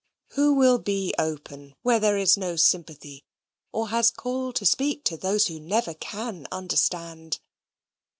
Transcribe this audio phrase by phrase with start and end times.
[0.29, 3.23] Who will be open where there is no sympathy,
[3.71, 7.39] or has call to speak to those who never can understand?